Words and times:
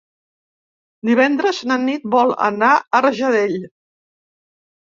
Divendres 1.09 1.59
na 1.71 1.77
Nit 1.83 2.07
vol 2.15 2.33
anar 2.47 2.71
a 2.79 3.03
Rajadell. 3.07 3.57